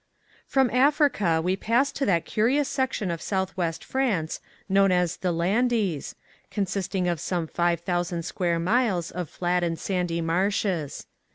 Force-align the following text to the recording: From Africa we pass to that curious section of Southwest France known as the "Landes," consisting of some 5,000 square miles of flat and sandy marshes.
From 0.47 0.71
Africa 0.71 1.41
we 1.43 1.55
pass 1.55 1.91
to 1.91 2.07
that 2.07 2.25
curious 2.25 2.67
section 2.67 3.11
of 3.11 3.21
Southwest 3.21 3.85
France 3.85 4.41
known 4.67 4.91
as 4.91 5.17
the 5.17 5.31
"Landes," 5.31 6.15
consisting 6.49 7.07
of 7.07 7.19
some 7.19 7.45
5,000 7.45 8.23
square 8.25 8.57
miles 8.57 9.11
of 9.11 9.29
flat 9.29 9.63
and 9.63 9.77
sandy 9.77 10.19
marshes. 10.19 11.05